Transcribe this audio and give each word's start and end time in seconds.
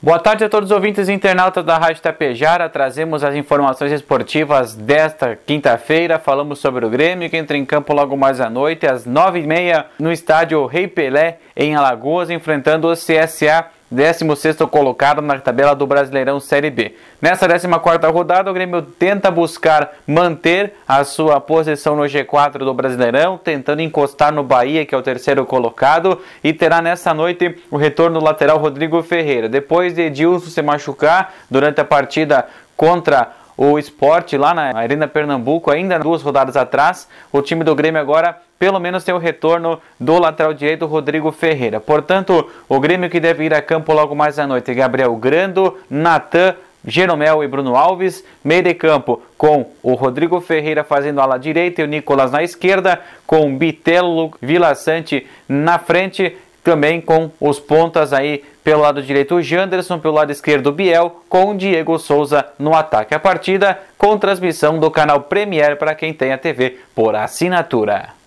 Boa 0.00 0.20
tarde 0.20 0.44
a 0.44 0.48
todos 0.48 0.70
os 0.70 0.74
ouvintes 0.76 1.08
e 1.08 1.12
internautas 1.12 1.64
da 1.64 1.76
Rádio 1.76 2.00
Tapejara. 2.00 2.68
Trazemos 2.68 3.24
as 3.24 3.34
informações 3.34 3.90
esportivas 3.90 4.76
desta 4.76 5.34
quinta-feira. 5.34 6.20
Falamos 6.20 6.60
sobre 6.60 6.86
o 6.86 6.88
Grêmio 6.88 7.28
que 7.28 7.36
entra 7.36 7.56
em 7.56 7.66
campo 7.66 7.92
logo 7.92 8.16
mais 8.16 8.40
à 8.40 8.48
noite, 8.48 8.86
às 8.86 9.04
nove 9.04 9.40
e 9.40 9.46
meia, 9.46 9.86
no 9.98 10.12
estádio 10.12 10.64
Rei 10.66 10.86
Pelé, 10.86 11.38
em 11.56 11.74
Alagoas, 11.74 12.30
enfrentando 12.30 12.86
o 12.86 12.92
CSA 12.92 13.66
16º 13.92 14.68
colocado 14.68 15.22
na 15.22 15.38
tabela 15.38 15.74
do 15.74 15.86
Brasileirão 15.86 16.38
Série 16.38 16.70
B. 16.70 16.94
Nessa 17.20 17.48
14ª 17.48 18.12
rodada, 18.12 18.50
o 18.50 18.54
Grêmio 18.54 18.82
tenta 18.82 19.30
buscar 19.30 19.92
manter 20.06 20.74
a 20.86 21.02
sua 21.04 21.40
posição 21.40 21.96
no 21.96 22.02
G4 22.02 22.58
do 22.58 22.74
Brasileirão, 22.74 23.38
tentando 23.38 23.80
encostar 23.80 24.32
no 24.32 24.42
Bahia, 24.42 24.84
que 24.84 24.94
é 24.94 24.98
o 24.98 25.02
terceiro 25.02 25.46
colocado, 25.46 26.20
e 26.44 26.52
terá 26.52 26.82
nessa 26.82 27.14
noite 27.14 27.56
o 27.70 27.76
retorno 27.76 28.20
lateral 28.20 28.58
Rodrigo 28.58 29.02
Ferreira. 29.02 29.48
Depois 29.48 29.94
de 29.94 30.02
Edilson 30.02 30.50
se 30.50 30.62
machucar 30.62 31.32
durante 31.50 31.80
a 31.80 31.84
partida 31.84 32.46
contra 32.76 33.32
o 33.58 33.76
esporte 33.76 34.38
lá 34.38 34.54
na 34.54 34.78
Arena 34.78 35.08
Pernambuco, 35.08 35.68
ainda 35.68 35.98
duas 35.98 36.22
rodadas 36.22 36.56
atrás. 36.56 37.08
O 37.32 37.42
time 37.42 37.64
do 37.64 37.74
Grêmio 37.74 38.00
agora 38.00 38.38
pelo 38.56 38.78
menos 38.80 39.04
tem 39.04 39.14
o 39.14 39.18
retorno 39.18 39.80
do 39.98 40.18
lateral 40.18 40.54
direito 40.54 40.86
Rodrigo 40.86 41.30
Ferreira. 41.30 41.80
Portanto, 41.80 42.48
o 42.68 42.80
Grêmio 42.80 43.10
que 43.10 43.20
deve 43.20 43.44
ir 43.44 43.54
a 43.54 43.60
campo 43.60 43.92
logo 43.92 44.14
mais 44.14 44.38
à 44.38 44.46
noite, 44.46 44.74
Gabriel 44.74 45.14
Grando, 45.16 45.76
Natan, 45.90 46.54
Jeromel 46.86 47.42
e 47.42 47.48
Bruno 47.48 47.76
Alves, 47.76 48.24
meio 48.42 48.62
de 48.62 48.74
campo 48.74 49.20
com 49.36 49.70
o 49.82 49.94
Rodrigo 49.94 50.40
Ferreira 50.40 50.84
fazendo 50.84 51.20
ala 51.20 51.38
direita 51.38 51.80
e 51.80 51.84
o 51.84 51.88
Nicolas 51.88 52.30
na 52.30 52.42
esquerda, 52.42 53.00
com 53.26 53.56
Bitelo, 53.56 54.32
Vila 54.40 54.74
Sante 54.74 55.26
na 55.48 55.78
frente 55.78 56.36
também 56.62 57.00
com 57.00 57.30
os 57.40 57.58
pontas 57.58 58.12
aí 58.12 58.44
pelo 58.62 58.82
lado 58.82 59.02
direito 59.02 59.36
o 59.36 59.42
Janderson, 59.42 59.98
pelo 59.98 60.14
lado 60.14 60.30
esquerdo 60.30 60.66
o 60.66 60.72
Biel, 60.72 61.22
com 61.28 61.52
o 61.52 61.56
Diego 61.56 61.98
Souza 61.98 62.46
no 62.58 62.74
ataque. 62.74 63.14
A 63.14 63.18
partida 63.18 63.78
com 63.96 64.18
transmissão 64.18 64.78
do 64.78 64.90
canal 64.90 65.22
Premier 65.22 65.76
para 65.76 65.94
quem 65.94 66.12
tem 66.12 66.32
a 66.32 66.38
TV 66.38 66.78
por 66.94 67.16
assinatura. 67.16 68.17